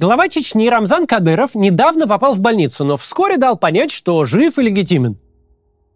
Глава 0.00 0.28
Чечни 0.28 0.68
Рамзан 0.68 1.06
Кадыров 1.06 1.54
недавно 1.54 2.08
попал 2.08 2.34
в 2.34 2.40
больницу, 2.40 2.84
но 2.84 2.96
вскоре 2.96 3.36
дал 3.36 3.56
понять, 3.56 3.92
что 3.92 4.24
жив 4.24 4.58
и 4.58 4.62
легитимен. 4.62 5.16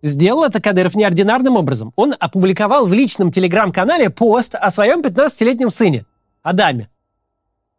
Сделал 0.02 0.44
это 0.44 0.62
Кадыров 0.62 0.94
неординарным 0.94 1.56
образом. 1.56 1.92
Он 1.96 2.14
опубликовал 2.19 2.87
в 2.87 2.92
личном 2.92 3.32
телеграм-канале 3.32 4.08
пост 4.08 4.54
о 4.54 4.71
своем 4.71 5.00
15-летнем 5.00 5.71
сыне, 5.71 6.06
Адаме. 6.45 6.88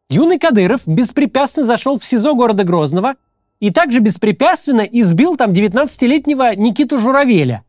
Юный 0.09 0.39
Кадыров 0.39 0.85
беспрепятственно 0.85 1.65
зашел 1.65 1.97
в 1.97 2.03
СИЗО 2.03 2.33
города 2.33 2.65
Грозного 2.65 3.15
и 3.61 3.71
также 3.71 3.99
беспрепятственно 3.99 4.81
избил 4.81 5.37
там 5.37 5.51
19-летнего 5.51 6.53
Никиту 6.53 6.99
Журавеля. 6.99 7.63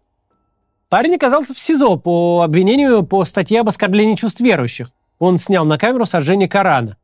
Парень 0.89 1.14
оказался 1.14 1.55
в 1.55 1.59
СИЗО 1.61 1.98
по 1.98 2.43
обвинению 2.43 3.05
по 3.05 3.25
статье 3.25 3.61
об 3.61 3.69
оскорблении 3.69 4.17
чувств 4.17 4.41
верующих. 4.41 4.91
Он 5.21 5.39
снял 5.39 5.64
на 5.64 5.79
камеру 5.79 6.05
сожжение 6.05 6.48
Корана. 6.48 6.96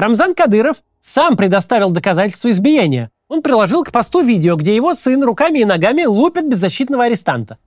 Рамзан 0.00 0.34
Кадыров 0.34 0.78
сам 1.02 1.36
предоставил 1.36 1.90
доказательства 1.90 2.50
избиения. 2.50 3.10
Он 3.28 3.42
приложил 3.42 3.84
к 3.84 3.92
посту 3.92 4.22
видео, 4.22 4.56
где 4.56 4.74
его 4.74 4.94
сын 4.94 5.22
руками 5.22 5.58
и 5.58 5.66
ногами 5.66 6.04
лупит 6.04 6.48
беззащитного 6.48 7.04
арестанта. 7.04 7.58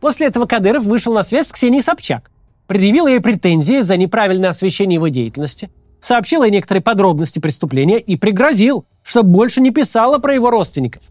После 0.00 0.28
этого 0.28 0.46
Кадыров 0.46 0.84
вышел 0.84 1.12
на 1.12 1.24
связь 1.24 1.48
с 1.48 1.52
Ксенией 1.52 1.82
Собчак. 1.82 2.30
Предъявил 2.68 3.08
ей 3.08 3.18
претензии 3.18 3.80
за 3.80 3.96
неправильное 3.96 4.50
освещение 4.50 4.94
его 4.94 5.08
деятельности, 5.08 5.68
сообщил 6.00 6.44
ей 6.44 6.52
некоторые 6.52 6.80
подробности 6.80 7.40
преступления 7.40 7.98
и 7.98 8.16
пригрозил, 8.16 8.84
чтобы 9.02 9.30
больше 9.30 9.60
не 9.60 9.72
писала 9.72 10.18
про 10.18 10.34
его 10.34 10.50
родственников. 10.50 11.02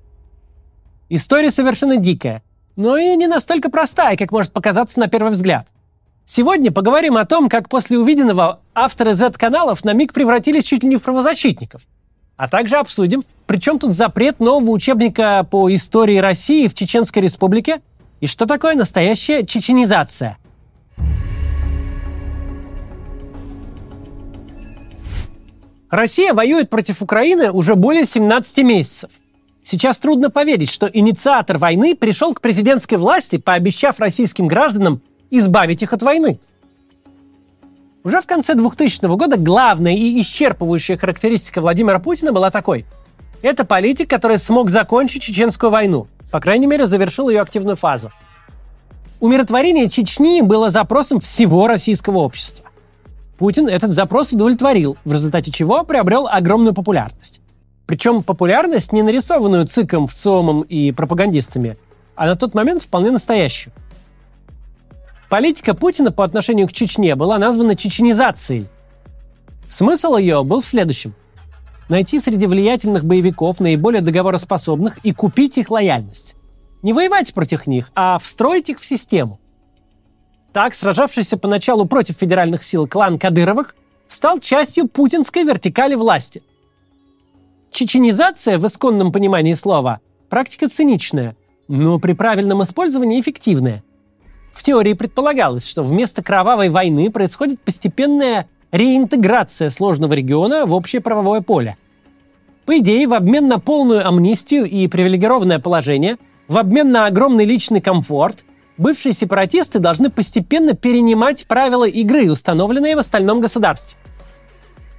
История 1.10 1.52
совершенно 1.52 1.98
дикая, 1.98 2.42
но 2.78 2.98
и 2.98 3.18
не 3.18 3.28
настолько 3.28 3.70
простая, 3.70 4.16
как 4.16 4.32
может 4.32 4.54
показаться 4.54 5.02
на 5.02 5.08
первый 5.08 5.34
взгляд. 5.34 5.68
Сегодня 6.30 6.74
поговорим 6.74 7.16
о 7.16 7.26
том, 7.26 7.48
как 7.48 7.70
после 7.70 7.98
увиденного 7.98 8.60
авторы 8.76 9.14
Z-каналов 9.14 9.86
на 9.86 9.94
миг 9.94 10.12
превратились 10.12 10.66
чуть 10.66 10.84
ли 10.84 10.90
не 10.90 10.98
в 10.98 11.02
правозащитников. 11.02 11.84
А 12.36 12.50
также 12.50 12.76
обсудим, 12.76 13.24
при 13.46 13.60
чем 13.60 13.80
тут 13.80 13.94
запрет 13.94 14.42
нового 14.42 14.72
учебника 14.72 15.48
по 15.50 15.74
истории 15.74 16.18
России 16.18 16.68
в 16.68 16.76
Чеченской 16.76 17.22
Республике 17.22 17.80
и 18.20 18.28
что 18.28 18.46
такое 18.46 18.76
настоящая 18.76 19.46
чеченизация. 19.46 20.38
Россия 25.90 26.34
воюет 26.34 26.70
против 26.70 27.02
Украины 27.02 27.52
уже 27.52 27.76
более 27.76 28.04
17 28.04 28.58
месяцев. 28.66 29.12
Сейчас 29.64 29.98
трудно 30.02 30.30
поверить, 30.30 30.70
что 30.70 30.88
инициатор 30.88 31.58
войны 31.58 31.96
пришел 31.96 32.34
к 32.34 32.42
президентской 32.42 32.96
власти, 32.96 33.38
пообещав 33.38 34.02
российским 34.02 34.48
гражданам 34.48 35.02
избавить 35.32 35.84
их 35.84 35.94
от 35.94 36.02
войны. 36.02 36.40
Уже 38.04 38.22
в 38.22 38.28
конце 38.28 38.56
2000 38.56 39.06
года 39.18 39.38
главная 39.38 39.94
и 39.94 40.22
исчерпывающая 40.22 40.98
характеристика 40.98 41.60
Владимира 41.60 42.00
Путина 42.00 42.32
была 42.32 42.52
такой. 42.52 42.86
Это 43.42 43.66
политик, 43.66 44.10
который 44.10 44.40
смог 44.40 44.70
закончить 44.70 45.22
чеченскую 45.22 45.70
войну. 45.70 46.08
По 46.32 46.40
крайней 46.40 46.68
мере, 46.68 46.88
завершил 46.88 47.30
ее 47.30 47.42
активную 47.42 47.76
фазу. 47.76 48.12
Умиротворение 49.20 49.90
Чечни 49.90 50.42
было 50.42 50.70
запросом 50.70 51.20
всего 51.20 51.68
российского 51.68 52.20
общества. 52.20 52.66
Путин 53.38 53.68
этот 53.68 53.92
запрос 53.92 54.32
удовлетворил, 54.32 54.98
в 55.04 55.12
результате 55.12 55.52
чего 55.52 55.84
приобрел 55.84 56.28
огромную 56.28 56.74
популярность. 56.74 57.42
Причем 57.88 58.24
популярность 58.24 58.94
не 58.94 59.02
нарисованную 59.02 59.68
ЦИКом, 59.68 60.08
ВЦИОМом 60.08 60.62
и 60.62 60.92
пропагандистами, 60.92 61.78
а 62.16 62.28
на 62.28 62.36
тот 62.36 62.54
момент 62.54 62.84
вполне 62.84 63.12
настоящую– 63.12 63.74
Политика 65.30 65.74
Путина 65.74 66.12
по 66.12 66.24
отношению 66.24 66.68
к 66.68 66.74
Чечне 66.74 67.16
была 67.16 67.38
названа 67.38 67.76
чеченизацией. 67.76 68.68
Смысл 69.68 70.16
ее 70.16 70.44
был 70.44 70.62
в 70.62 70.68
следующем. 70.68 71.14
Найти 71.90 72.20
среди 72.20 72.48
влиятельных 72.48 73.04
боевиков 73.04 73.60
наиболее 73.60 74.02
договороспособных 74.02 75.00
и 75.04 75.14
купить 75.14 75.58
их 75.58 75.70
лояльность. 75.70 76.36
Не 76.82 76.94
воевать 76.94 77.34
против 77.34 77.68
них, 77.68 77.92
а 77.96 78.20
встроить 78.20 78.70
их 78.70 78.80
в 78.80 78.86
систему. 78.86 79.40
Так, 80.54 80.74
сражавшийся 80.74 81.38
поначалу 81.38 81.86
против 81.86 82.18
федеральных 82.18 82.64
сил 82.64 82.88
клан 82.88 83.20
Кадыровых 83.20 83.76
стал 84.08 84.40
частью 84.40 84.88
путинской 84.88 85.44
вертикали 85.44 85.96
власти. 85.96 86.42
Чеченизация 87.72 88.58
в 88.58 88.66
исконном 88.66 89.12
понимании 89.12 89.54
слова– 89.54 90.00
практика 90.30 90.70
циничная, 90.70 91.36
но 91.68 92.00
при 92.00 92.14
правильном 92.14 92.64
использовании 92.64 93.20
эффективная. 93.20 93.84
В 94.58 94.64
теории 94.64 94.94
предполагалось, 94.94 95.68
что 95.68 95.84
вместо 95.84 96.24
кровавой 96.24 96.70
войны 96.70 97.12
происходит 97.12 97.62
постепенная 97.62 98.48
реинтеграция 98.72 99.70
сложного 99.70 100.14
региона 100.14 100.66
в 100.66 100.74
общее 100.74 101.00
правовое 101.00 101.42
поле. 101.42 101.78
По 102.66 102.80
идее, 102.80 103.08
в 103.08 103.14
обмен 103.14 103.48
на 103.48 103.60
полную 103.60 104.06
амнистию 104.06 104.66
и 104.66 104.88
привилегированное 104.88 105.60
положение, 105.60 106.18
в 106.48 106.58
обмен 106.58 106.92
на 106.92 107.06
огромный 107.06 107.46
личный 107.46 107.82
комфорт, 107.82 108.46
бывшие 108.80 109.14
сепаратисты 109.14 109.78
должны 109.78 110.10
постепенно 110.10 110.74
перенимать 110.74 111.46
правила 111.46 111.88
игры, 111.88 112.32
установленные 112.32 112.96
в 112.96 113.00
остальном 113.00 113.42
государстве. 113.42 113.96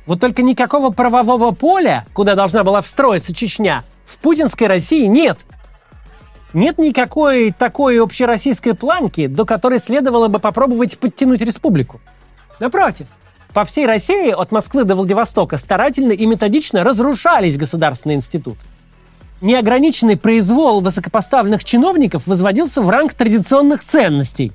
Вот 0.07 0.21
только 0.21 0.43
никакого 0.43 0.91
правового 0.91 1.51
поля, 1.51 2.07
куда 2.15 2.37
должна 2.37 2.63
была 2.63 2.81
встроиться 2.81 3.35
Чечня, 3.35 3.83
в 4.07 4.19
путинской 4.19 4.69
России 4.69 5.07
нет– 5.07 5.45
нет 6.53 6.79
никакой 6.79 7.53
такой 7.53 8.01
общероссийской 8.01 8.75
планки, 8.75 9.27
до 9.27 9.45
которой 9.45 9.79
следовало 9.79 10.29
бы 10.29 10.39
попробовать 10.39 10.99
подтянуть 10.99 11.43
республику. 11.43 12.01
Напротив, 12.61 13.07
по 13.53 13.65
всей 13.65 13.87
России 13.87 14.31
от 14.31 14.53
Москвы 14.53 14.85
до 14.85 14.95
Владивостока 14.95 15.59
старательно 15.59 16.13
и 16.13 16.27
методично 16.27 16.85
разрушались 16.85 17.57
государственные 17.57 18.17
институты. 18.17 18.61
Неограниченный 19.41 20.17
произвол 20.17 20.81
высокопоставленных 20.81 21.65
чиновников 21.65 22.27
возводился 22.27 22.83
в 22.83 22.89
ранг 22.91 23.15
традиционных 23.15 23.85
ценностей. 23.85 24.53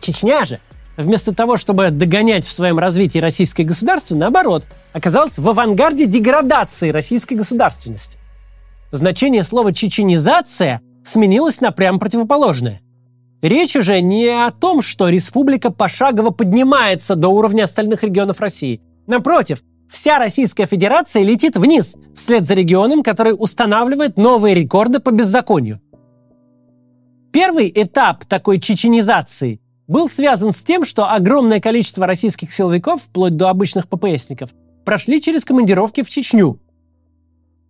Чечня 0.00 0.44
же, 0.46 0.60
вместо 0.96 1.34
того, 1.34 1.56
чтобы 1.56 1.90
догонять 1.90 2.46
в 2.46 2.52
своем 2.52 2.78
развитии 2.78 3.18
российское 3.18 3.64
государство, 3.64 4.14
наоборот, 4.14 4.66
оказалась 4.92 5.38
в 5.38 5.48
авангарде 5.48 6.06
деградации 6.06 6.90
российской 6.90 7.34
государственности. 7.34 8.18
Значение 8.90 9.44
слова 9.44 9.74
«чеченизация» 9.74 10.80
сменилось 11.08 11.60
на 11.60 11.72
прямо 11.72 11.98
противоположное. 11.98 12.80
Речь 13.40 13.76
уже 13.76 14.00
не 14.00 14.26
о 14.28 14.50
том, 14.50 14.82
что 14.82 15.08
республика 15.08 15.70
пошагово 15.70 16.30
поднимается 16.30 17.14
до 17.14 17.28
уровня 17.28 17.64
остальных 17.64 18.02
регионов 18.02 18.40
России. 18.40 18.80
Напротив, 19.06 19.62
вся 19.88 20.18
Российская 20.18 20.66
Федерация 20.66 21.22
летит 21.22 21.56
вниз, 21.56 21.96
вслед 22.16 22.46
за 22.46 22.54
регионом, 22.54 23.02
который 23.02 23.34
устанавливает 23.38 24.16
новые 24.18 24.54
рекорды 24.54 24.98
по 24.98 25.10
беззаконию. 25.10 25.80
Первый 27.32 27.70
этап 27.74 28.24
такой 28.24 28.58
чеченизации 28.58 29.60
был 29.86 30.08
связан 30.08 30.52
с 30.52 30.62
тем, 30.62 30.84
что 30.84 31.10
огромное 31.10 31.60
количество 31.60 32.06
российских 32.06 32.52
силовиков, 32.52 33.02
вплоть 33.02 33.36
до 33.36 33.48
обычных 33.48 33.88
ППСников, 33.88 34.50
прошли 34.84 35.20
через 35.22 35.44
командировки 35.44 36.02
в 36.02 36.10
Чечню– 36.10 36.60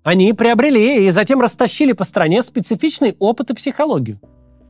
они 0.09 0.33
приобрели 0.33 1.07
и 1.07 1.11
затем 1.11 1.39
растащили 1.43 1.93
по 1.93 2.03
стране 2.05 2.43
специфичный 2.43 3.15
опыт 3.19 3.51
и 3.51 3.55
психологию. 3.55 4.19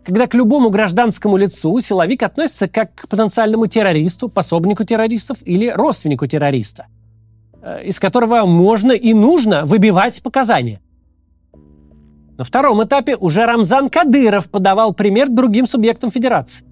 Когда 0.04 0.26
к 0.26 0.34
любому 0.34 0.71
гражданскому 0.71 1.37
лицу 1.37 1.78
силовик 1.78 2.25
относится 2.25 2.66
как 2.66 2.93
к 2.97 3.09
потенциальному 3.09 3.69
террористу, 3.69 4.28
пособнику 4.28 4.82
террористов 4.82 5.38
или 5.44 5.69
родственнику 5.69 6.26
террориста, 6.26 6.87
э, 7.62 7.84
из 7.84 8.00
которого 8.00 8.47
можно 8.47 8.91
и 8.91 9.15
нужно 9.15 9.65
выбивать 9.65 10.21
показания. 10.25 10.81
На 12.37 12.43
втором 12.43 12.82
этапе 12.82 13.15
уже 13.15 13.47
Рамзан 13.47 13.91
Кадыров 13.91 14.50
подавал 14.50 14.93
пример 14.93 15.28
другим 15.28 15.69
субъектам 15.69 16.10
федерации. 16.10 16.66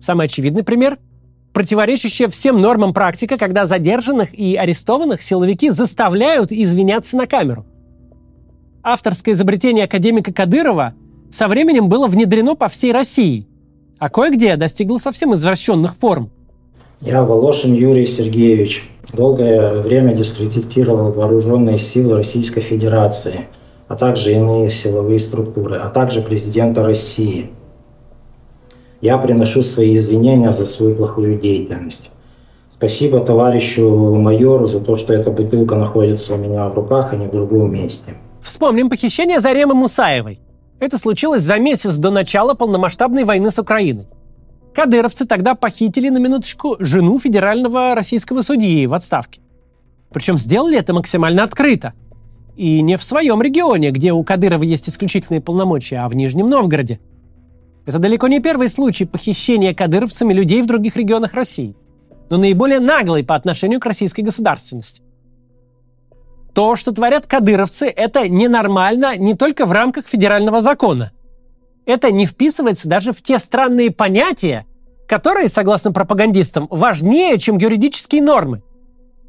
Самый 0.00 0.26
очевидный 0.26 0.64
пример– 0.64 0.98
противоречащая 1.54 2.28
всем 2.28 2.60
нормам 2.60 2.92
практика, 2.92 3.38
когда 3.38 3.64
задержанных 3.64 4.34
и 4.34 4.54
арестованных 4.56 5.22
силовики 5.22 5.70
заставляют 5.70 6.52
извиняться 6.52 7.16
на 7.16 7.26
камеру– 7.26 7.64
авторское 8.86 9.34
изобретение 9.34 9.84
академика 9.84 10.32
Кадырова 10.32 10.94
со 11.28 11.48
временем 11.48 11.88
было 11.88 12.06
внедрено 12.06 12.54
по 12.54 12.68
всей 12.68 12.92
России, 12.92 13.48
а 13.98 14.08
кое-где 14.08 14.54
достигло 14.56 14.98
совсем 14.98 15.34
извращенных 15.34 15.96
форм. 15.96 16.30
Я 17.00 17.24
Волошин 17.24 17.74
Юрий 17.74 18.06
Сергеевич. 18.06 18.88
Долгое 19.12 19.82
время 19.82 20.14
дискредитировал 20.14 21.12
вооруженные 21.12 21.78
силы 21.78 22.16
Российской 22.16 22.60
Федерации, 22.60 23.46
а 23.88 23.96
также 23.96 24.32
иные 24.32 24.70
силовые 24.70 25.18
структуры, 25.18 25.76
а 25.76 25.88
также 25.88 26.22
президента 26.22 26.84
России. 26.84 27.50
Я 29.00 29.18
приношу 29.18 29.62
свои 29.62 29.96
извинения 29.96 30.52
за 30.52 30.64
свою 30.64 30.94
плохую 30.94 31.38
деятельность. 31.38 32.10
Спасибо 32.72 33.20
товарищу 33.20 34.14
майору 34.14 34.66
за 34.66 34.80
то, 34.80 34.96
что 34.96 35.12
эта 35.12 35.30
бутылка 35.30 35.74
находится 35.74 36.34
у 36.34 36.36
меня 36.36 36.68
в 36.68 36.74
руках, 36.74 37.12
а 37.12 37.16
не 37.16 37.26
в 37.26 37.32
другом 37.32 37.72
месте. 37.72 38.14
Вспомним 38.46 38.88
похищение 38.88 39.40
Заремы 39.40 39.74
Мусаевой. 39.74 40.38
Это 40.78 40.98
случилось 40.98 41.42
за 41.42 41.58
месяц 41.58 41.96
до 41.96 42.12
начала 42.12 42.54
полномасштабной 42.54 43.24
войны 43.24 43.50
с 43.50 43.58
Украиной. 43.58 44.06
Кадыровцы 44.72 45.26
тогда 45.26 45.56
похитили 45.56 46.10
на 46.10 46.18
минуточку 46.18 46.76
жену 46.78 47.18
федерального 47.18 47.96
российского 47.96 48.42
судьи 48.42 48.86
в 48.86 48.94
отставке. 48.94 49.40
Причем 50.12 50.38
сделали 50.38 50.78
это 50.78 50.94
максимально 50.94 51.42
открыто. 51.42 51.94
И 52.54 52.82
не 52.82 52.96
в 52.96 53.02
своем 53.02 53.42
регионе, 53.42 53.90
где 53.90 54.12
у 54.12 54.22
Кадырова 54.22 54.62
есть 54.62 54.88
исключительные 54.88 55.40
полномочия, 55.40 55.96
а 55.96 56.08
в 56.08 56.14
Нижнем 56.14 56.48
Новгороде. 56.48 57.00
Это 57.84 57.98
далеко 57.98 58.28
не 58.28 58.38
первый 58.38 58.68
случай 58.68 59.06
похищения 59.06 59.74
кадыровцами 59.74 60.32
людей 60.32 60.62
в 60.62 60.66
других 60.66 60.94
регионах 60.96 61.34
России, 61.34 61.74
но 62.30 62.36
наиболее 62.36 62.78
наглый 62.78 63.24
по 63.24 63.34
отношению 63.34 63.80
к 63.80 63.86
российской 63.86 64.20
государственности. 64.20 65.02
То, 66.56 66.74
что 66.74 66.90
творят 66.90 67.26
кадыровцы, 67.26 67.86
это 67.86 68.30
ненормально 68.30 69.18
не 69.18 69.34
только 69.34 69.66
в 69.66 69.72
рамках 69.72 70.06
федерального 70.06 70.62
закона. 70.62 71.12
Это 71.84 72.10
не 72.10 72.24
вписывается 72.24 72.88
даже 72.88 73.12
в 73.12 73.20
те 73.20 73.38
странные 73.38 73.90
понятия, 73.90 74.64
которые, 75.06 75.50
согласно 75.50 75.92
пропагандистам, 75.92 76.66
важнее, 76.70 77.36
чем 77.38 77.58
юридические 77.58 78.22
нормы. 78.22 78.62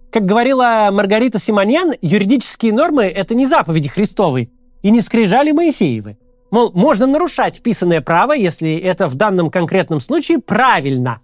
Как 0.09 0.25
говорила 0.25 0.87
Маргарита 0.89 1.37
Симоньян, 1.37 1.95
юридические 2.01 2.71
нормы– 2.71 3.03
это 3.15 3.35
не 3.35 3.45
заповеди 3.45 3.89
Христовой 3.89 4.49
и 4.81 4.89
не 4.89 5.01
скрижали 5.01 5.51
Моисеевы. 5.51 6.17
Мол, 6.49 6.71
можно 6.73 7.07
нарушать 7.07 7.61
писанное 7.61 7.99
право, 7.99 8.31
если 8.31 8.77
это 8.77 9.07
в 9.07 9.15
данном 9.15 9.51
конкретном 9.51 9.99
случае 9.99 10.39
правильно. 10.39 11.19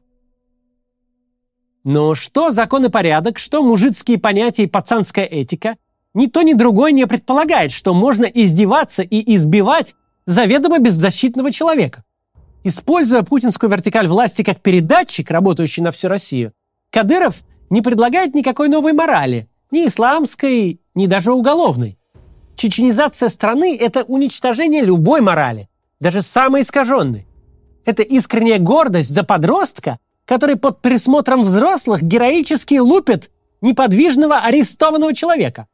Но 1.86 2.14
что 2.14 2.52
закон 2.52 2.88
и 2.88 2.90
порядок, 2.90 3.40
что 3.40 3.64
мужицкие 3.64 4.20
понятия 4.20 4.64
и 4.64 4.68
пацанская 4.68 5.26
этика, 5.26 5.78
ни 6.14 6.28
то, 6.28 6.42
ни 6.42 6.54
другое 6.54 6.92
не 6.92 7.08
предполагает, 7.08 7.72
что 7.72 7.94
можно 7.94 8.26
издеваться 8.26 9.04
и 9.04 9.36
избивать 9.36 9.96
заведомо 10.26 10.80
беззащитного 10.80 11.52
человека. 11.52 12.04
Используя 12.64 13.24
путинскую 13.24 13.70
вертикаль 13.70 14.08
власти 14.08 14.42
как 14.42 14.62
передатчик, 14.62 15.30
работающий 15.32 15.84
на 15.84 15.92
всю 15.92 16.08
Россию, 16.08 16.54
Кадыров 16.92 17.42
не 17.70 17.82
предлагает 17.82 18.36
никакой 18.36 18.70
новой 18.70 18.94
морали, 18.94 19.48
ни 19.72 19.88
исламской, 19.88 20.80
ни 20.96 21.08
даже 21.08 21.34
уголовной. 21.34 21.98
Чеченизация 22.56 23.30
страны– 23.30 23.76
это 23.80 24.04
уничтожение 24.04 24.84
любой 24.84 25.22
морали, 25.22 25.68
даже 26.00 26.22
самой 26.22 26.62
искаженной. 26.62 27.28
Это 27.84 28.04
искренняя 28.04 28.60
гордость 28.60 29.10
за 29.10 29.24
подростка, 29.24 29.98
который 30.26 30.56
под 30.56 30.82
присмотром 30.82 31.44
взрослых 31.44 32.02
героически 32.02 32.76
лупит 32.76 33.32
неподвижного 33.62 34.38
арестованного 34.38 35.14
человека. 35.14 35.68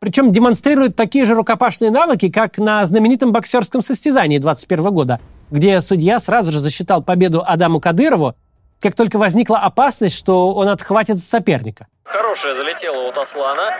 Причем 0.00 0.30
демонстрирует 0.30 0.94
такие 0.94 1.24
же 1.24 1.34
рукопашные 1.34 1.90
навыки, 1.90 2.30
как 2.30 2.58
на 2.58 2.84
знаменитом 2.86 3.32
боксерском 3.32 3.82
состязании 3.82 4.38
21 4.38 4.84
года, 4.92 5.20
где 5.50 5.80
судья 5.80 6.20
сразу 6.20 6.52
же 6.52 6.60
засчитал 6.60 7.02
победу 7.02 7.42
Адаму 7.44 7.80
Кадырову, 7.80 8.36
как 8.80 8.94
только 8.94 9.18
возникла 9.18 9.58
опасность, 9.58 10.16
что 10.16 10.54
он 10.54 10.68
отхватит 10.68 11.18
соперника. 11.18 11.88
Хорошая 12.04 12.54
залетела 12.54 13.08
от 13.08 13.18
Аслана. 13.18 13.74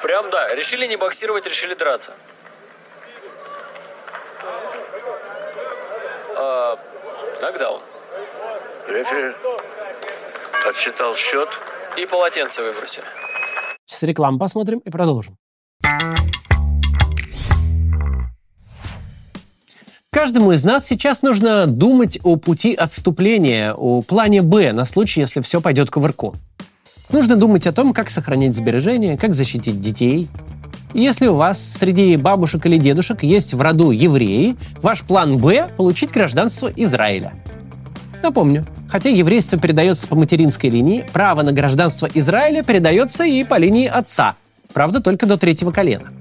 Прям 0.00 0.30
да, 0.30 0.54
решили 0.54 0.86
не 0.86 0.96
боксировать, 0.96 1.46
решили 1.46 1.74
драться. 1.74 2.12
А, 6.36 6.78
нокдаун. 7.42 7.80
Рефери 8.86 9.34
отсчитал 10.68 11.16
счет. 11.16 11.48
И 11.96 12.06
полотенце 12.06 12.62
выбросили. 12.62 13.06
Сейчас 13.86 14.02
рекламу 14.04 14.38
посмотрим 14.38 14.78
и 14.78 14.90
продолжим. 14.90 15.36
Каждому 20.10 20.52
из 20.52 20.62
нас 20.64 20.86
сейчас 20.86 21.22
нужно 21.22 21.66
думать 21.66 22.18
о 22.22 22.36
пути 22.36 22.72
отступления, 22.72 23.74
о 23.74 24.00
плане 24.00 24.42
«Б» 24.42 24.72
на 24.72 24.84
случай, 24.84 25.20
если 25.20 25.40
все 25.40 25.60
пойдет 25.60 25.90
кувырком. 25.90 26.36
Нужно 27.10 27.36
думать 27.36 27.66
о 27.66 27.72
том, 27.72 27.92
как 27.92 28.10
сохранить 28.10 28.54
сбережения, 28.54 29.18
как 29.18 29.34
защитить 29.34 29.80
детей. 29.80 30.28
И 30.94 31.00
если 31.00 31.26
у 31.26 31.34
вас 31.34 31.60
среди 31.60 32.16
бабушек 32.16 32.64
или 32.64 32.78
дедушек 32.78 33.24
есть 33.24 33.54
в 33.54 33.60
роду 33.60 33.90
евреи, 33.90 34.56
ваш 34.80 35.02
план 35.02 35.38
«Б»— 35.38 35.68
получить 35.76 36.12
гражданство 36.12 36.72
Израиля. 36.76 37.34
Напомню, 38.22 38.64
Хотя 38.94 39.08
еврейство 39.08 39.58
передается 39.58 40.06
по 40.06 40.14
материнской 40.14 40.70
линии, 40.70 41.04
право 41.12 41.42
на 41.42 41.50
гражданство 41.50 42.08
Израиля 42.14 42.62
передается 42.62 43.24
и 43.24 43.42
по 43.42 43.58
линии 43.58 43.88
отца, 43.88 44.36
правда, 44.72 45.00
только 45.00 45.26
до 45.26 45.36
третьего 45.36 45.72
колена. 45.72 46.12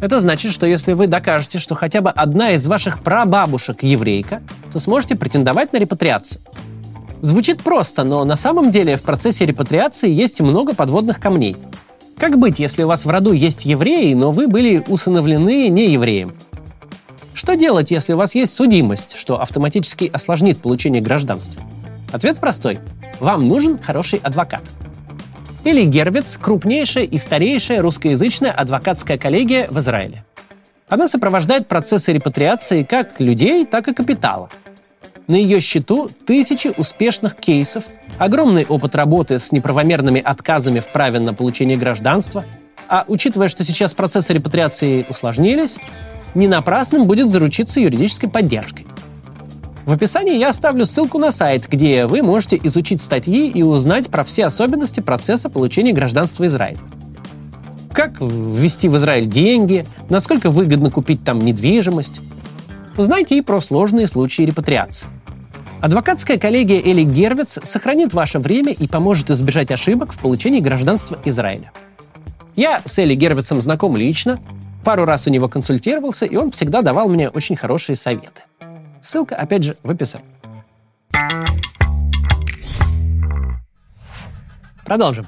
Это 0.00 0.20
значит, 0.20 0.50
что 0.50 0.66
если 0.66 0.94
вы 0.94 1.06
докажете, 1.06 1.60
что 1.60 1.76
хотя 1.76 2.00
бы 2.00 2.10
одна 2.10 2.54
из 2.54 2.66
ваших 2.66 3.04
прабабушек 3.04 3.84
еврейка, 3.84 4.42
то 4.72 4.80
сможете 4.80 5.14
претендовать 5.14 5.72
на 5.72 5.76
репатриацию. 5.76 6.42
Звучит 7.20 7.62
просто, 7.62 8.02
но 8.02 8.24
на 8.24 8.34
самом 8.34 8.72
деле 8.72 8.96
в 8.96 9.02
процессе 9.02 9.46
репатриации 9.46 10.10
есть 10.10 10.40
много 10.40 10.74
подводных 10.74 11.20
камней. 11.20 11.56
Как 12.18 12.36
быть, 12.36 12.58
если 12.58 12.82
у 12.82 12.88
вас 12.88 13.04
в 13.04 13.10
роду 13.10 13.30
есть 13.30 13.64
евреи, 13.64 14.14
но 14.14 14.32
вы 14.32 14.48
были 14.48 14.82
усыновлены 14.88 15.68
не 15.68 15.92
евреем? 15.92 16.34
Что 17.32 17.54
делать, 17.54 17.92
если 17.92 18.14
у 18.14 18.16
вас 18.16 18.34
есть 18.34 18.52
судимость, 18.52 19.14
что 19.14 19.40
автоматически 19.40 20.10
осложнит 20.12 20.58
получение 20.58 21.00
гражданства? 21.00 21.62
Ответ 22.12 22.38
простой. 22.38 22.78
Вам 23.20 23.48
нужен 23.48 23.78
хороший 23.78 24.20
адвокат. 24.22 24.62
Или 25.64 25.84
Гервиц– 25.84 26.36
крупнейшая 26.40 27.04
и 27.04 27.18
старейшая 27.18 27.80
русскоязычная 27.80 28.50
адвокатская 28.50 29.16
коллегия 29.16 29.66
в 29.70 29.78
Израиле. 29.78 30.24
Она 30.88 31.08
сопровождает 31.08 31.68
процессы 31.68 32.12
репатриации 32.12 32.82
как 32.82 33.18
людей, 33.18 33.64
так 33.64 33.88
и 33.88 33.94
капитала. 33.94 34.50
На 35.26 35.36
ее 35.36 35.60
счету 35.60 36.10
тысячи 36.26 36.72
успешных 36.76 37.36
кейсов, 37.36 37.84
огромный 38.18 38.66
опыт 38.66 38.94
работы 38.94 39.38
с 39.38 39.52
неправомерными 39.52 40.20
отказами 40.20 40.80
в 40.80 40.88
праве 40.88 41.20
на 41.20 41.32
получение 41.32 41.78
гражданства, 41.78 42.44
а 42.88 43.04
учитывая, 43.08 43.48
что 43.48 43.64
сейчас 43.64 43.94
процессы 43.94 44.34
репатриации 44.34 45.06
усложнились, 45.08 45.78
не 46.34 46.48
напрасным 46.48 47.06
будет 47.06 47.28
заручиться 47.28 47.80
юридической 47.80 48.28
поддержкой. 48.28 48.86
В 49.84 49.92
описании 49.92 50.38
я 50.38 50.50
оставлю 50.50 50.86
ссылку 50.86 51.18
на 51.18 51.32
сайт, 51.32 51.66
где 51.68 52.06
вы 52.06 52.22
можете 52.22 52.58
изучить 52.62 53.02
статьи 53.02 53.48
и 53.48 53.62
узнать 53.62 54.08
про 54.08 54.22
все 54.22 54.46
особенности 54.46 55.00
процесса 55.00 55.50
получения 55.50 55.92
гражданства 55.92 56.46
Израиля. 56.46 56.78
Как 57.92 58.20
ввести 58.20 58.88
в 58.88 58.96
Израиль 58.96 59.26
деньги, 59.26 59.84
насколько 60.08 60.50
выгодно 60.50 60.90
купить 60.90 61.24
там 61.24 61.40
недвижимость. 61.40 62.20
Узнайте 62.96 63.36
и 63.36 63.42
про 63.42 63.60
сложные 63.60 64.06
случаи 64.06 64.42
репатриации. 64.42 65.08
Адвокатская 65.80 66.38
коллегия 66.38 66.80
Эли 66.80 67.02
Гервиц 67.02 67.58
сохранит 67.64 68.14
ваше 68.14 68.38
время 68.38 68.72
и 68.72 68.86
поможет 68.86 69.32
избежать 69.32 69.72
ошибок 69.72 70.12
в 70.12 70.18
получении 70.20 70.60
гражданства 70.60 71.18
Израиля. 71.24 71.72
Я 72.54 72.82
с 72.84 72.98
Эли 73.00 73.16
Гервицем 73.16 73.60
знаком 73.60 73.96
лично, 73.96 74.38
пару 74.84 75.04
раз 75.04 75.26
у 75.26 75.30
него 75.30 75.48
консультировался, 75.48 76.24
и 76.24 76.36
он 76.36 76.52
всегда 76.52 76.82
давал 76.82 77.08
мне 77.08 77.28
очень 77.28 77.56
хорошие 77.56 77.96
советы. 77.96 78.42
Ссылка, 79.02 79.34
опять 79.34 79.64
же, 79.64 79.76
в 79.82 79.90
описании. 79.90 80.28
Продолжим. 84.84 85.26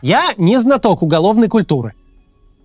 Я 0.00 0.32
не 0.38 0.58
знаток 0.58 1.02
уголовной 1.02 1.48
культуры. 1.48 1.94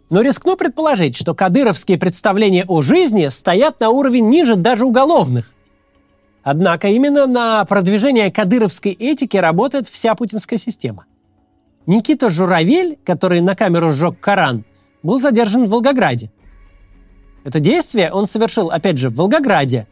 Но 0.10 0.22
рискну 0.22 0.56
предположить, 0.56 1.18
что 1.18 1.36
кадыровские 1.36 1.98
представления 1.98 2.66
о 2.68 2.82
жизни 2.82 3.28
стоят 3.28 3.80
на 3.80 3.90
уровень 3.90 4.30
ниже 4.30 4.56
даже 4.56 4.86
уголовных. 4.86 5.52
Однако 6.44 6.88
именно 6.88 7.28
на 7.28 7.64
продвижение 7.66 8.32
кадыровской 8.32 8.94
этики 8.94 9.38
работает 9.38 9.88
вся 9.88 10.16
путинская 10.16 10.58
система. 10.58 11.06
Никита 11.86 12.30
Журавель, 12.30 12.98
который 13.04 13.42
на 13.42 13.56
камеру 13.56 13.92
сжег 13.92 14.20
Коран, 14.20 14.64
был 15.04 15.20
задержан 15.20 15.66
в 15.66 15.70
Волгограде. 15.70 16.32
Это 17.44 17.60
действие 17.60 18.12
он 18.12 18.28
совершил, 18.28 18.70
опять 18.70 18.98
же, 18.98 19.10
в 19.10 19.16
Волгограде, 19.16 19.88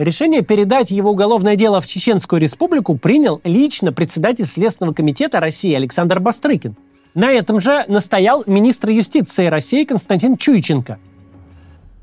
Решение 0.00 0.40
передать 0.40 0.90
его 0.90 1.10
уголовное 1.10 1.56
дело 1.56 1.82
в 1.82 1.86
Чеченскую 1.86 2.40
республику 2.40 2.96
принял 2.96 3.42
лично 3.44 3.92
председатель 3.92 4.46
Следственного 4.46 4.94
комитета 4.94 5.40
России 5.40 5.74
Александр 5.74 6.20
Бастрыкин. 6.20 6.74
На 7.12 7.30
этом 7.32 7.60
же 7.60 7.84
настоял 7.86 8.42
министр 8.46 8.92
юстиции 8.92 9.44
России 9.44 9.84
Константин 9.84 10.38
Чуйченко. 10.38 10.98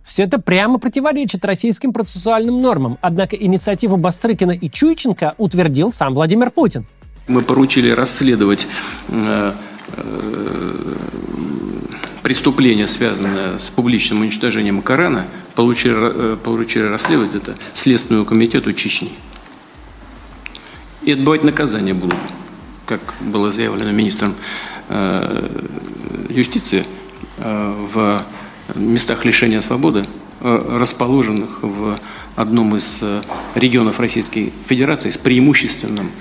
Все 0.05 0.21
это 0.25 0.39
прямо 0.39 0.77
противоречит 0.77 1.43
российским 1.43 1.91
процессуальным 1.91 2.61
нормам, 2.61 2.99
однако 3.01 3.35
инициативу 3.35 3.97
Бастрыкина 3.97 4.51
и 4.51 4.69
Чуйченко 4.69 5.33
утвердил 5.39 5.91
сам 5.91 6.13
Владимир 6.13 6.51
Путин. 6.51 6.85
Мы 7.27 7.41
поручили 7.41 7.89
расследовать 7.89 8.67
э, 9.07 9.53
э, 9.93 10.95
преступление, 12.21 12.87
связанное 12.87 13.57
с 13.57 13.71
публичным 13.71 14.21
уничтожением 14.21 14.83
Корана, 14.83 15.25
получили, 15.57 15.95
э, 15.95 16.37
поручили 16.37 16.83
расследовать 16.83 17.33
это 17.33 17.55
Следственному 17.73 18.25
комитету 18.25 18.73
Чечни. 18.73 19.11
И 21.01 21.11
отбывать 21.11 21.43
наказания 21.43 21.95
будут, 21.95 22.19
как 22.85 23.01
было 23.21 23.51
заявлено 23.51 23.91
министром 23.91 24.35
э, 24.89 25.49
юстиции, 26.29 26.85
э, 27.39 27.87
в 27.91 28.21
местах 28.75 29.25
лишения 29.25 29.61
свободы, 29.61 30.05
расположенных 30.41 31.63
в 31.63 31.97
одном 32.35 32.75
из 32.75 32.99
регионов 33.55 33.99
Российской 33.99 34.53
Федерации 34.67 35.09
с 35.09 35.17
преимущественным 35.17 36.11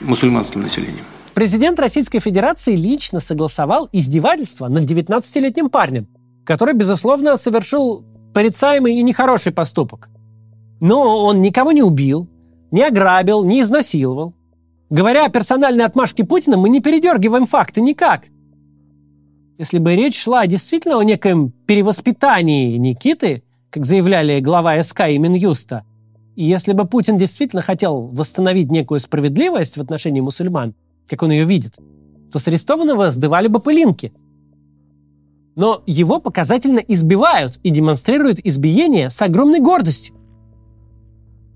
мусульманским 0.00 0.60
населением. 0.60 1.04
Президент 1.34 1.80
Российской 1.80 2.20
Федерации 2.20 2.76
лично 2.76 3.18
согласовал 3.18 3.88
издевательство 3.92 4.68
над 4.68 4.84
19-летним 4.84 5.70
парнем, 5.70 6.06
который, 6.44 6.74
безусловно, 6.74 7.36
совершил 7.36 8.04
порицаемый 8.34 8.94
и 8.94 9.02
нехороший 9.02 9.52
поступок. 9.52 10.08
Но 10.80 11.24
он 11.24 11.40
никого 11.40 11.72
не 11.72 11.82
убил, 11.82 12.28
не 12.70 12.82
ограбил, 12.82 13.44
не 13.44 13.62
изнасиловал. 13.62 14.34
Говоря 14.90 15.26
о 15.26 15.30
персональной 15.30 15.84
отмашке 15.84 16.24
Путина, 16.24 16.56
мы 16.56 16.68
не 16.68 16.80
передергиваем 16.80 17.46
факты 17.46 17.80
никак. 17.80 18.26
Если 19.58 19.78
бы 19.78 19.96
речь 19.96 20.22
шла 20.22 20.46
действительно 20.46 20.98
о 20.98 21.02
некоем 21.02 21.50
перевоспитании 21.66 22.76
Никиты, 22.76 23.42
как 23.70 23.84
заявляли 23.84 24.40
глава 24.40 24.80
СК 24.82 25.08
и 25.08 25.18
Минюста, 25.18 25.84
и 26.36 26.44
если 26.44 26.72
бы 26.72 26.84
Путин 26.84 27.18
действительно 27.18 27.62
хотел 27.62 28.06
восстановить 28.06 28.70
некую 28.70 29.00
справедливость 29.00 29.76
в 29.76 29.80
отношении 29.80 30.20
мусульман, 30.20 30.74
как 31.08 31.24
он 31.24 31.32
ее 31.32 31.44
видит, 31.44 31.76
то 32.30 32.38
с 32.38 32.46
арестованного 32.46 33.10
сдавали 33.10 33.48
бы 33.48 33.58
пылинки. 33.58 34.12
Но 35.58 35.82
его 35.86 36.20
показательно 36.20 36.78
избивают 36.78 37.58
и 37.64 37.70
демонстрируют 37.70 38.38
избиение 38.44 39.10
с 39.10 39.20
огромной 39.20 39.58
гордостью. 39.58 40.14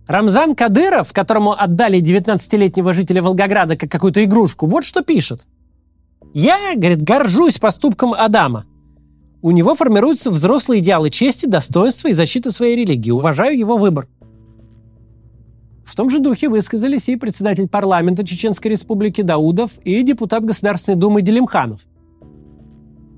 Рамзан 0.08 0.56
Кадыров, 0.56 1.12
которому 1.12 1.52
отдали 1.52 2.00
19-летнего 2.00 2.94
жителя 2.94 3.22
Волгограда 3.22 3.76
как 3.76 3.92
какую-то 3.92 4.24
игрушку, 4.24 4.66
вот 4.66 4.84
что 4.84 5.02
пишет. 5.02 5.42
«Я,— 6.34 6.58
говорит,— 6.74 7.02
горжусь 7.04 7.58
поступком 7.58 8.12
Адама. 8.12 8.64
У 9.40 9.52
него 9.52 9.76
формируются 9.76 10.32
взрослые 10.32 10.80
идеалы 10.80 11.08
чести, 11.08 11.46
достоинства 11.46 12.08
и 12.08 12.12
защиты 12.12 12.50
своей 12.50 12.74
религии. 12.74 13.12
Уважаю 13.12 13.56
его 13.56 13.76
выбор. 13.76 14.08
В 15.84 15.94
том 15.94 16.10
же 16.10 16.18
духе 16.18 16.48
высказались 16.48 17.08
и 17.08 17.14
председатель 17.14 17.68
парламента 17.68 18.26
Чеченской 18.26 18.72
Республики 18.72 19.22
Даудов 19.22 19.78
и 19.84 20.02
депутат 20.02 20.44
Государственной 20.44 20.96
Думы 20.96 21.22
Делимханов. 21.22 21.82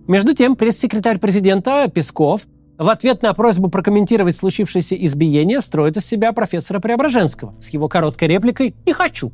Между 0.07 0.35
тем, 0.35 0.55
пресс-секретарь 0.55 1.19
президента 1.19 1.89
Песков 1.89 2.43
в 2.77 2.91
ответ 2.91 3.23
на 3.23 3.33
просьбу 3.33 3.71
прокомментировать 3.71 4.37
случившееся 4.37 4.97
избиение 4.97 5.63
строит 5.63 5.97
из 5.97 6.05
себя 6.05 6.33
профессора 6.33 6.79
Преображенского 6.79 7.55
с 7.59 7.71
его 7.71 7.89
короткой 7.89 8.29
репликой 8.29 8.75
«Не 8.85 8.93
хочу». 8.93 9.33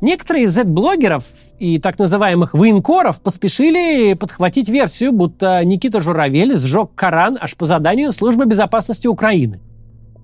Некоторые 0.00 0.44
из 0.44 0.52
Z-блогеров 0.52 1.24
и 1.58 1.78
так 1.78 1.98
называемых 1.98 2.52
военкоров 2.52 3.20
поспешили 3.20 4.14
подхватить 4.14 4.68
версию, 4.68 5.12
будто 5.12 5.64
Никита 5.64 6.00
Журавель 6.00 6.58
сжег 6.58 6.90
Коран 6.94 7.38
аж 7.40 7.56
по 7.56 7.64
заданию 7.64 8.12
Службы 8.12 8.46
безопасности 8.46 9.06
Украины. 9.06 9.60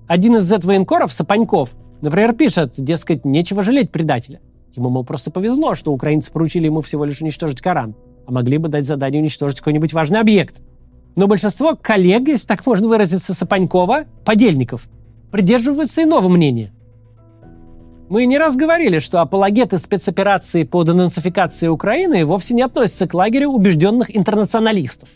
Один 0.07 0.35
из 0.35 0.43
Z-военкоров, 0.43 1.11
Сапаньков, 1.11 1.71
например, 2.03 2.33
пишет, 2.33 2.73
дескать, 2.77 3.25
нечего 3.25 3.63
жалеть 3.63 3.91
предателя. 3.91 4.39
Ему, 4.75 4.89
мол, 4.89 5.03
просто 5.03 5.31
повезло, 5.31 5.75
что 5.75 5.91
украинцы 5.91 6.31
поручили 6.31 6.65
ему 6.65 6.81
всего 6.81 7.05
лишь 7.05 7.21
уничтожить 7.21 7.61
Коран, 7.61 7.95
а 8.27 8.31
могли 8.31 8.57
бы 8.57 8.69
дать 8.69 8.85
задание 8.85 9.21
уничтожить 9.21 9.59
какой-нибудь 9.59 9.93
важный 9.93 10.19
объект. 10.19 10.61
Но 11.15 11.27
большинство 11.27 11.75
коллег, 11.75 12.27
если 12.27 12.47
так 12.47 12.65
можно 12.65 12.87
выразиться, 12.87 13.33
Сапанькова, 13.33 14.05
подельников, 14.25 14.87
придерживаются 15.31 16.03
иного 16.03 16.27
мнения– 16.27 16.71
мы 18.13 18.27
не 18.27 18.37
раз 18.37 18.55
говорили, 18.55 18.99
что 18.99 19.21
апологеты 19.21 19.79
спецоперации 19.79 20.65
по 20.65 20.83
денацификации 20.83 21.67
Украины 21.67 22.25
вовсе 22.27 22.53
не 22.53 22.61
относятся 22.61 23.07
к 23.07 23.13
лагерю 23.15 23.49
убежденных 23.49 24.15
интернационалистов. 24.15 25.09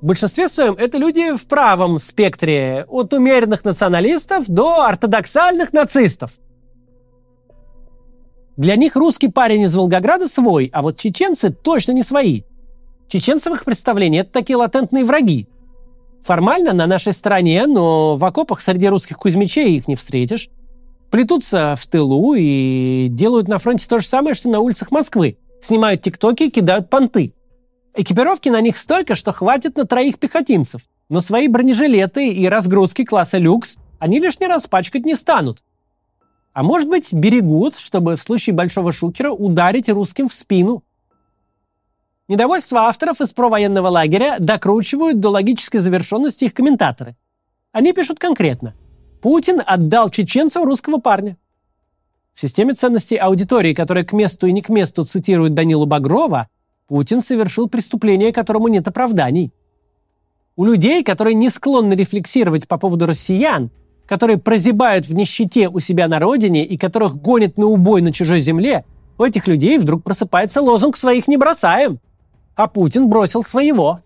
В 0.00 0.06
большинстве 0.06 0.48
своем 0.48 0.74
это 0.74 0.98
люди 0.98 1.34
в 1.34 1.46
правом 1.46 1.98
спектре, 1.98 2.86
от 2.88 3.12
умеренных 3.12 3.64
националистов 3.64 4.46
до 4.48 4.84
ортодоксальных 4.84 5.72
нацистов. 5.72 6.32
Для 8.56 8.76
них 8.76 8.96
русский 8.96 9.28
парень 9.28 9.62
из 9.62 9.74
Волгограда 9.74 10.26
свой, 10.26 10.70
а 10.72 10.82
вот 10.82 10.98
чеченцы 10.98 11.50
точно 11.50 11.92
не 11.92 12.02
свои. 12.02 12.42
Чеченцы 13.08 13.50
в 13.50 13.54
их 13.54 13.64
представлении 13.64 14.20
это 14.20 14.32
такие 14.32 14.56
латентные 14.56 15.04
враги. 15.04 15.48
Формально 16.22 16.72
на 16.72 16.86
нашей 16.86 17.12
стороне, 17.12 17.66
но 17.66 18.16
в 18.16 18.24
окопах 18.24 18.60
среди 18.60 18.88
русских 18.88 19.18
кузьмичей 19.18 19.76
их 19.76 19.88
не 19.88 19.96
встретишь 19.96 20.50
плетутся 21.10 21.74
в 21.76 21.86
тылу 21.86 22.34
и 22.34 23.08
делают 23.10 23.48
на 23.48 23.58
фронте 23.58 23.86
то 23.88 23.98
же 24.00 24.06
самое, 24.06 24.34
что 24.34 24.48
на 24.48 24.60
улицах 24.60 24.90
Москвы. 24.90 25.36
Снимают 25.60 26.02
тиктоки 26.02 26.44
и 26.44 26.50
кидают 26.50 26.88
понты. 26.88 27.34
Экипировки 27.94 28.48
на 28.48 28.60
них 28.60 28.76
столько, 28.76 29.14
что 29.14 29.32
хватит 29.32 29.76
на 29.76 29.84
троих 29.84 30.18
пехотинцев. 30.18 30.82
Но 31.08 31.20
свои 31.20 31.48
бронежилеты 31.48 32.28
и 32.28 32.48
разгрузки 32.48 33.04
класса 33.04 33.38
люкс 33.38 33.78
они 33.98 34.20
лишний 34.20 34.46
раз 34.46 34.66
пачкать 34.66 35.04
не 35.04 35.14
станут. 35.14 35.62
А 36.52 36.62
может 36.62 36.88
быть, 36.88 37.12
берегут, 37.12 37.76
чтобы 37.76 38.16
в 38.16 38.22
случае 38.22 38.54
большого 38.54 38.92
шукера 38.92 39.30
ударить 39.30 39.88
русским 39.88 40.28
в 40.28 40.34
спину. 40.34 40.82
Недовольство 42.28 42.82
авторов 42.82 43.20
из 43.20 43.32
провоенного 43.32 43.88
лагеря 43.88 44.36
докручивают 44.38 45.18
до 45.18 45.30
логической 45.30 45.80
завершенности 45.80 46.44
их 46.44 46.54
комментаторы. 46.54 47.16
Они 47.72 47.92
пишут 47.92 48.18
конкретно. 48.18 48.74
Путин 49.20 49.60
отдал 49.64 50.10
чеченцам 50.10 50.64
русского 50.64 50.98
парня. 50.98 51.36
В 52.34 52.40
системе 52.40 52.74
ценностей 52.74 53.16
аудитории, 53.16 53.74
которая 53.74 54.04
к 54.04 54.12
месту 54.12 54.46
и 54.46 54.52
не 54.52 54.62
к 54.62 54.68
месту 54.68 55.04
цитирует 55.04 55.54
Данилу 55.54 55.86
Багрова, 55.86 56.48
Путин 56.90 57.20
совершил 57.20 57.68
преступление, 57.68 58.32
которому 58.32 58.66
нет 58.66 58.88
оправданий. 58.88 59.52
У 60.56 60.64
людей, 60.64 61.04
которые 61.04 61.34
не 61.34 61.48
склонны 61.48 61.92
рефлексировать 61.94 62.66
по 62.66 62.78
поводу 62.78 63.06
россиян, 63.06 63.70
которые 64.08 64.38
прозябают 64.38 65.06
в 65.06 65.14
нищете 65.14 65.68
у 65.68 65.78
себя 65.78 66.08
на 66.08 66.18
родине 66.18 66.66
и 66.66 66.76
которых 66.76 67.14
гонят 67.14 67.58
на 67.58 67.66
убой 67.66 68.02
на 68.02 68.12
чужой 68.12 68.40
земле, 68.40 68.84
у 69.18 69.22
этих 69.22 69.46
людей 69.46 69.78
вдруг 69.78 70.02
просыпается 70.02 70.62
лозунг 70.62 70.96
«своих 70.96 71.28
не 71.28 71.36
бросаем», 71.36 72.00
а 72.56 72.66
Путин 72.66 73.08
бросил 73.08 73.44
своего. 73.44 74.00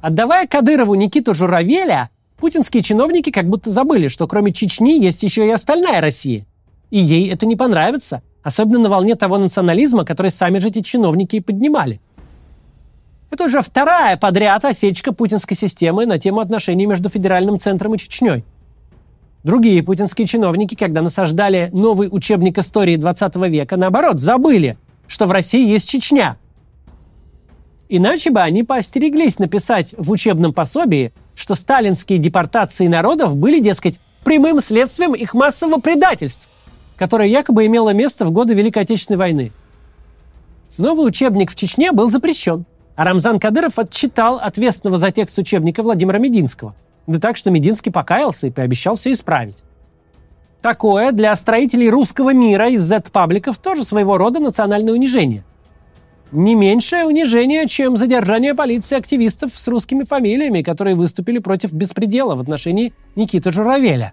Отдавая 0.00 0.46
Кадырову 0.46 0.94
Никиту 0.94 1.34
Журавеля, 1.34 2.08
Путинские 2.38 2.82
чиновники 2.82 3.28
как 3.28 3.50
будто 3.50 3.68
забыли, 3.68 4.08
что 4.08 4.26
кроме 4.26 4.54
Чечни 4.54 4.98
есть 4.98 5.22
еще 5.22 5.46
и 5.46 5.50
остальная 5.50 6.00
Россия. 6.00 6.46
И 6.90 6.98
ей 6.98 7.30
это 7.30 7.44
не 7.44 7.54
понравится, 7.54 8.22
особенно 8.44 8.78
на 8.78 8.88
волне 8.88 9.16
того 9.16 9.38
национализма, 9.38 10.04
который 10.04 10.30
сами 10.30 10.60
же 10.60 10.68
эти 10.68 10.80
чиновники 10.80 11.36
и 11.36 11.40
поднимали. 11.40 12.00
Это 13.32 13.44
уже 13.44 13.60
вторая 13.62 14.16
подряд 14.16 14.64
осечка 14.64 15.12
путинской 15.12 15.56
системы 15.56 16.06
на 16.06 16.20
тему 16.20 16.38
отношений 16.38 16.86
между 16.86 17.08
федеральным 17.08 17.58
центром 17.58 17.94
и 17.94 17.98
Чечней. 17.98 18.44
Другие 19.42 19.82
путинские 19.82 20.28
чиновники, 20.28 20.76
когда 20.76 21.02
насаждали 21.02 21.70
новый 21.72 22.08
учебник 22.08 22.56
истории 22.58 22.94
20 22.96 23.34
века, 23.48 23.76
наоборот, 23.76 24.20
забыли, 24.20 24.78
что 25.08 25.26
в 25.26 25.32
России 25.32 25.68
есть 25.68 25.88
Чечня. 25.88 26.36
Иначе 27.88 28.30
бы 28.30 28.40
они 28.40 28.62
поостереглись 28.62 29.40
написать 29.40 29.94
в 29.98 30.12
учебном 30.12 30.52
пособии– 30.52 31.12
что 31.34 31.54
сталинские 31.54 32.18
депортации 32.18 32.86
народов 32.86 33.36
были, 33.36 33.60
дескать, 33.60 34.00
прямым 34.24 34.60
следствием 34.60 35.14
их 35.14 35.34
массового 35.34 35.80
предательства, 35.80 36.48
которое 36.96 37.28
якобы 37.28 37.66
имело 37.66 37.90
место 37.90 38.24
в 38.24 38.30
годы 38.30 38.54
Великой 38.54 38.82
Отечественной 38.82 39.18
войны. 39.18 39.52
Новый 40.76 41.06
учебник 41.06 41.50
в 41.50 41.54
Чечне 41.54 41.92
был 41.92 42.10
запрещен, 42.10 42.64
а 42.96 43.04
Рамзан 43.04 43.38
Кадыров 43.38 43.78
отчитал 43.78 44.38
ответственного 44.38 44.98
за 44.98 45.10
текст 45.10 45.38
учебника 45.38 45.82
Владимира 45.82 46.18
Мединского. 46.18 46.74
Да 47.06 47.18
так, 47.18 47.36
что 47.36 47.50
Мединский 47.50 47.92
покаялся 47.92 48.46
и 48.46 48.50
пообещал 48.50 48.96
все 48.96 49.12
исправить. 49.12 49.62
Такое 50.62 51.12
для 51.12 51.36
строителей 51.36 51.90
русского 51.90 52.32
мира 52.32 52.68
из 52.70 52.82
Z-пабликов 52.82 53.58
тоже 53.58 53.84
своего 53.84 54.16
рода 54.16 54.40
национальное 54.40 54.94
унижение– 54.94 55.44
не 56.34 56.56
меньшее 56.56 57.04
унижение, 57.04 57.68
чем 57.68 57.96
задержание 57.96 58.54
полиции 58.54 58.98
активистов 58.98 59.52
с 59.54 59.68
русскими 59.68 60.02
фамилиями, 60.02 60.62
которые 60.62 60.96
выступили 60.96 61.38
против 61.38 61.72
беспредела 61.72 62.34
в 62.34 62.40
отношении 62.40 62.92
Никиты 63.14 63.52
Журавеля. 63.52 64.12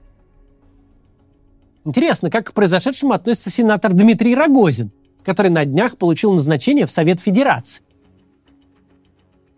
Интересно, 1.84 2.30
как 2.30 2.50
к 2.50 2.54
произошедшему 2.54 3.14
относится 3.14 3.50
сенатор 3.50 3.94
Дмитрий 3.94 4.36
Рогозин, 4.36 4.92
который 5.26 5.50
на 5.50 5.66
днях 5.66 5.98
получил 5.98 6.34
назначение 6.34 6.86
в 6.86 6.92
Совет 6.92 7.20
Федерации. 7.20 7.84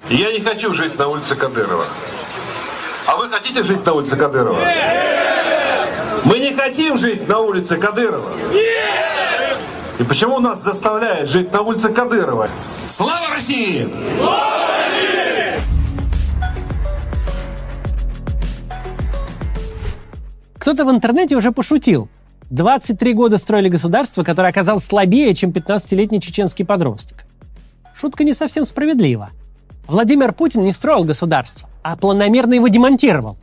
Я 0.10 0.32
не 0.32 0.40
хочу 0.40 0.74
жить 0.74 0.98
на 0.98 1.08
улице 1.08 1.36
Кадырова. 1.36 1.86
А 3.08 3.18
вы 3.18 3.30
хотите 3.30 3.64
жить 3.64 3.86
на 3.86 3.94
улице 3.94 4.16
Кадырова? 4.16 4.60
Нет! 4.60 6.24
Мы 6.26 6.40
не 6.40 6.54
хотим 6.54 6.98
жить 6.98 7.28
на 7.28 7.40
улице 7.40 7.78
Кадырова. 7.78 8.34
Нет! 8.52 9.58
И 10.00 10.04
почему 10.04 10.40
нас 10.40 10.64
заставляют 10.64 11.30
жить 11.30 11.52
на 11.52 11.62
улице 11.62 11.90
Кадырова? 11.90 12.50
Слава 12.86 13.28
России! 13.36 13.94
Слава 14.18 14.83
Кто-то 20.64 20.86
в 20.86 20.92
интернете 20.92 21.36
уже 21.36 21.52
пошутил. 21.52 22.08
23 22.50 23.14
года 23.14 23.38
строили 23.38 23.68
государство, 23.68 24.24
которое 24.24 24.48
оказалось 24.48 24.86
слабее, 24.86 25.36
чем 25.36 25.50
15-летний 25.50 26.22
чеченский 26.22 26.64
подросток. 26.64 27.26
Шутка 27.94 28.24
не 28.24 28.34
совсем 28.34 28.64
справедлива. 28.64 29.32
Владимир 29.88 30.32
Путин 30.32 30.64
не 30.64 30.72
строил 30.72 31.04
государство, 31.04 31.68
а 31.82 31.98
планомерно 31.98 32.54
его 32.54 32.70
демонтировал. 32.70 33.38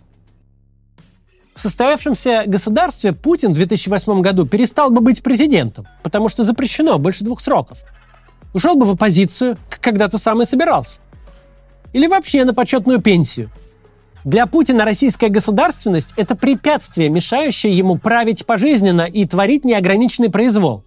В 1.54 1.60
состоявшемся 1.60 2.44
государстве 2.46 3.12
Путин 3.12 3.50
в 3.50 3.56
2008 3.56 4.22
году 4.22 4.46
перестал 4.46 4.88
бы 4.88 5.02
быть 5.02 5.22
президентом, 5.22 5.86
потому 6.02 6.30
что 6.30 6.42
запрещено 6.42 6.98
больше 6.98 7.22
двух 7.22 7.42
сроков. 7.42 7.80
Ушел 8.54 8.76
бы 8.76 8.86
в 8.86 8.92
оппозицию, 8.92 9.58
как 9.68 9.80
когда-то 9.80 10.16
сам 10.16 10.40
и 10.40 10.46
собирался. 10.46 11.02
Или 11.92 12.06
вообще 12.06 12.46
на 12.46 12.54
почетную 12.54 13.02
пенсию. 13.02 13.50
Для 14.24 14.46
Путина 14.46 14.84
российская 14.84 15.28
государственность– 15.28 16.12
это 16.16 16.36
препятствие, 16.36 17.08
мешающее 17.08 17.76
ему 17.76 17.96
править 17.96 18.44
пожизненно 18.44 19.02
и 19.02 19.24
творить 19.24 19.64
неограниченный 19.64 20.30
произвол. 20.30 20.82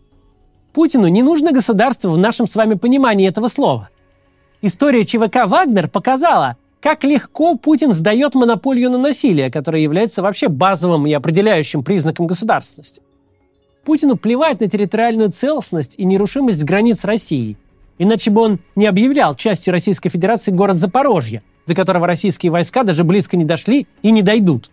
Путину 0.71 1.07
не 1.07 1.23
нужно 1.23 1.51
государство 1.51 2.09
в 2.09 2.17
нашем 2.17 2.45
с 2.45 2.55
вами 2.55 2.75
понимании 2.75 3.27
этого 3.27 3.47
слова. 3.47 3.89
История 4.61 5.03
ЧВК 5.03 5.45
«Вагнер» 5.47 5.87
показала, 5.87 6.57
как 6.79 7.03
легко 7.03 7.55
Путин 7.57 7.91
сдает 7.91 8.35
монополию 8.35 8.91
на 8.91 8.97
насилие, 8.97 9.49
которое 9.49 9.81
является 9.81 10.21
вообще 10.21 10.47
базовым 10.47 11.07
и 11.07 11.13
определяющим 11.13 11.83
признаком 11.83 12.27
государственности. 12.27 13.01
Путину 13.83 14.15
плевать 14.15 14.61
на 14.61 14.69
территориальную 14.69 15.31
целостность 15.31 15.95
и 15.97 16.05
нерушимость 16.05 16.63
границ 16.63 17.03
России. 17.03 17.57
Иначе 17.97 18.31
бы 18.31 18.41
он 18.41 18.59
не 18.75 18.85
объявлял 18.85 19.35
частью 19.35 19.71
Российской 19.71 20.09
Федерации 20.09 20.51
город 20.51 20.77
Запорожье, 20.77 21.43
до 21.67 21.75
которого 21.75 22.07
российские 22.07 22.51
войска 22.51 22.83
даже 22.83 23.03
близко 23.03 23.37
не 23.37 23.45
дошли 23.45 23.87
и 24.01 24.11
не 24.11 24.21
дойдут. 24.21 24.69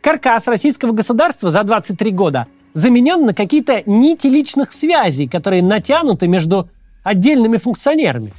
Каркас 0.00 0.48
российского 0.48 0.92
государства 0.92 1.50
за 1.50 1.62
23 1.62 2.10
года 2.10 2.46
заменен 2.74 3.24
на 3.24 3.34
какие-то 3.34 3.82
нити 3.86 4.26
личных 4.26 4.72
связей, 4.72 5.28
которые 5.28 5.62
натянуты 5.62 6.28
между 6.28 6.68
отдельными 7.02 7.56
функционерами. 7.56 8.32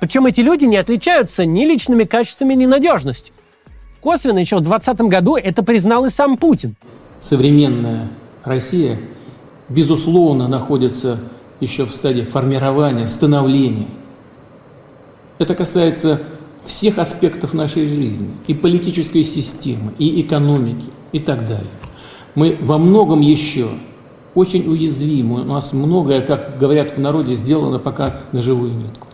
Причем 0.00 0.26
эти 0.26 0.40
люди 0.40 0.64
не 0.64 0.76
отличаются 0.76 1.46
ни 1.46 1.64
личными 1.64 2.04
качествами, 2.04 2.54
ни 2.54 2.66
надежностью. 2.66 3.34
Косвенно 4.00 4.40
еще 4.40 4.56
в 4.56 4.62
2020 4.62 5.08
году 5.08 5.36
это 5.36 5.62
признал 5.62 6.06
и 6.06 6.10
сам 6.10 6.36
Путин. 6.36 6.74
Современная 7.20 8.08
Россия, 8.42 8.98
безусловно, 9.68 10.48
находится 10.48 11.20
еще 11.60 11.86
в 11.86 11.94
стадии 11.94 12.22
формирования, 12.22 13.08
становления. 13.08 13.86
Это 15.42 15.56
касается 15.56 16.20
всех 16.64 16.98
аспектов 16.98 17.52
нашей 17.52 17.86
жизни, 17.86 18.28
и 18.46 18.54
политической 18.54 19.24
системы, 19.24 19.92
и 19.98 20.22
экономики, 20.22 20.88
и 21.10 21.18
так 21.18 21.48
далее. 21.48 21.66
Мы 22.36 22.56
во 22.60 22.78
многом 22.78 23.20
еще 23.20 23.70
очень 24.36 24.68
уязвимы. 24.68 25.40
У 25.40 25.44
нас 25.44 25.72
многое, 25.72 26.20
как 26.20 26.58
говорят 26.58 26.96
в 26.96 27.00
народе, 27.00 27.34
сделано 27.34 27.80
пока 27.80 28.20
на 28.30 28.40
живую 28.40 28.72
нитку. 28.72 29.08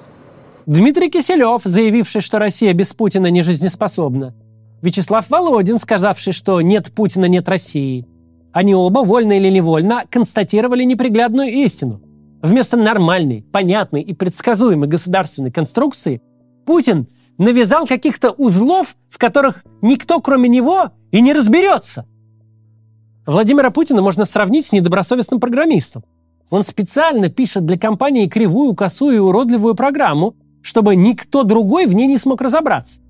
Дмитрий 0.66 1.08
Киселев, 1.08 1.62
заявивший, 1.64 2.20
что 2.20 2.38
Россия 2.38 2.74
без 2.74 2.92
Путина 2.92 3.28
не 3.30 3.42
жизнеспособна. 3.42 4.34
Вячеслав 4.82 5.30
Володин, 5.30 5.78
сказавший, 5.78 6.34
что 6.34 6.60
нет 6.60 6.92
Путина, 6.92 7.24
нет 7.24 7.48
России. 7.48 8.06
Они 8.52 8.74
оба, 8.74 8.98
вольно 8.98 9.32
или 9.32 9.48
невольно, 9.48 10.04
констатировали 10.10 10.84
неприглядную 10.84 11.48
истину. 11.48 12.02
Вместо 12.42 12.76
нормальной, 12.76 13.42
понятной 13.42 14.02
и 14.02 14.14
предсказуемой 14.14 14.88
государственной 14.88 15.50
конструкции 15.50 16.22
Путин 16.64 17.08
навязал 17.36 17.86
каких-то 17.86 18.30
узлов, 18.30 18.96
в 19.08 19.18
которых 19.18 19.64
никто, 19.82 20.20
кроме 20.20 20.48
него, 20.48 20.92
и 21.10 21.20
не 21.20 21.32
разберется. 21.32 22.06
Владимира 23.26 23.70
Путина 23.70 24.02
можно 24.02 24.24
сравнить 24.24 24.66
с 24.66 24.72
недобросовестным 24.72 25.40
программистом. 25.40 26.04
Он 26.50 26.62
специально 26.62 27.28
пишет 27.28 27.66
для 27.66 27.78
компании 27.78 28.28
кривую, 28.28 28.74
косую 28.74 29.16
и 29.16 29.20
уродливую 29.20 29.74
программу, 29.74 30.34
чтобы 30.62 30.96
никто 30.96 31.42
другой 31.42 31.86
в 31.86 31.92
ней 31.92 32.06
не 32.06 32.16
смог 32.16 32.40
разобраться. 32.40 33.00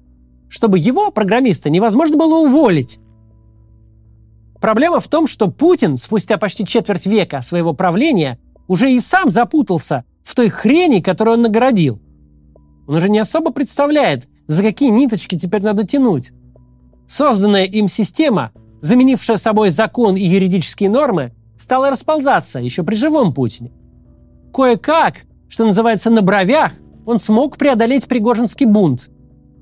Чтобы 0.49 0.79
его, 0.79 1.11
программиста, 1.11 1.71
невозможно 1.71 2.17
было 2.17 2.39
уволить. 2.39 2.99
Проблема 4.61 4.99
в 4.99 5.07
том, 5.07 5.27
что 5.27 5.49
Путин 5.49 5.97
спустя 5.97 6.37
почти 6.37 6.67
четверть 6.67 7.07
века 7.07 7.43
своего 7.43 7.75
правления 7.75 8.39
уже 8.69 8.93
и 8.93 9.01
сам 9.01 9.31
запутался 9.31 10.05
в 10.23 10.35
той 10.35 10.49
хрени, 10.49 11.01
которую 11.01 11.35
он 11.35 11.43
нагородил. 11.43 12.01
Он 12.87 12.95
уже 12.95 13.09
не 13.09 13.19
особо 13.19 13.51
представляет, 13.51 14.29
за 14.47 14.63
какие 14.63 14.91
ниточки 14.91 15.37
теперь 15.37 15.63
надо 15.63 15.85
тянуть. 15.85 16.31
Созданная 17.09 17.65
им 17.65 17.89
система 17.89 18.53
заменившая 18.81 19.37
собой 19.37 19.71
закон 19.71 20.17
и 20.17 20.25
юридические 20.25 20.91
нормы, 20.91 21.33
стала 21.59 21.91
расползаться 21.91 22.59
еще 22.59 22.83
при 22.83 22.95
живом 22.95 23.33
Путине. 23.35 23.73
Кое-как, 24.53 25.23
что 25.49 25.65
называется, 25.65 26.11
на 26.11 26.23
бровях, 26.23 26.73
он 27.05 27.19
смог 27.19 27.57
преодолеть 27.57 28.07
Пригожинский 28.07 28.67
бунт. 28.67 29.11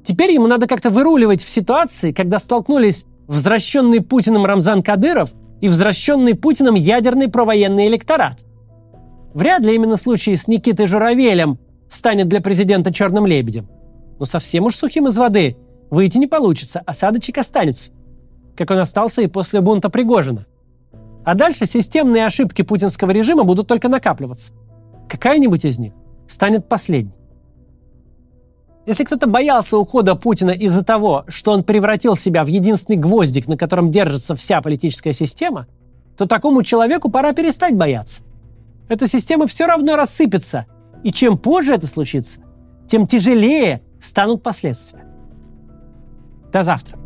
Теперь 0.05 0.33
ему 0.33 0.47
надо 0.47 0.67
как-то 0.67 0.91
выруливать 0.91 1.43
в 1.43 1.51
ситуации, 1.51 2.13
когда 2.13 2.39
столкнулись 2.39 3.07
возвращенный 3.27 4.01
Путиным 4.01 4.45
Рамзан 4.45 4.83
Кадыров 4.83 5.33
и 5.61 5.69
возвращенный 5.69 6.35
Путиным 6.35 6.75
ядерный 6.75 7.29
провоенный 7.29 7.89
электорат. 7.89 8.45
Вряд 9.37 9.63
ли 9.63 9.77
именно 9.77 9.97
случай 9.97 10.35
с 10.35 10.49
Никитой 10.49 10.87
Журавелем 10.87 11.61
станет 11.89 12.27
для 12.27 12.41
президента 12.41 12.93
черным 12.93 13.25
лебедем. 13.25 13.69
Но 14.19 14.25
совсем 14.25 14.65
уж 14.65 14.75
сухим 14.75 15.07
из 15.07 15.17
воды 15.17 15.57
выйти 15.91 16.19
не 16.19 16.27
получится, 16.27 16.83
осадочек 16.85 17.39
останется 17.39 17.93
как 18.57 18.71
он 18.71 18.79
остался 18.79 19.23
и 19.23 19.27
после 19.27 19.61
бунта 19.61 19.91
Пригожина. 19.91 20.47
А 21.25 21.35
дальше 21.35 21.67
системные 21.67 22.27
ошибки 22.27 22.63
путинского 22.63 23.11
режима 23.11 23.45
будут 23.45 23.69
только 23.69 23.89
накапливаться. 23.89 24.53
Какая-нибудь 25.09 25.65
из 25.65 25.79
них 25.79 25.93
станет 26.27 26.69
последней. 26.69 27.13
Если 28.87 29.05
кто-то 29.05 29.27
боялся 29.27 29.77
ухода 29.79 30.15
Путина 30.15 30.53
из-за 30.53 30.85
того, 30.85 31.25
что 31.27 31.51
он 31.51 31.65
превратил 31.65 32.15
себя 32.15 32.45
в 32.45 32.49
единственный 32.49 32.97
гвоздик, 32.97 33.49
на 33.49 33.57
котором 33.57 33.91
держится 33.91 34.37
вся 34.37 34.63
политическая 34.63 35.13
система, 35.13 35.67
то 36.17 36.27
такому 36.27 36.63
человеку 36.63 37.11
пора 37.11 37.33
перестать 37.33 37.75
бояться. 37.75 38.23
Эта 38.89 39.07
система 39.07 39.47
все 39.47 39.67
равно 39.67 39.97
рассыпется, 39.97 40.67
и 41.03 41.13
чем 41.13 41.39
позже 41.39 41.75
это 41.75 41.87
случится, 41.87 42.41
тем 42.87 43.07
тяжелее 43.07 43.83
станут 44.01 44.43
последствия. 44.43 45.05
До 46.53 46.63
завтра. 46.63 46.99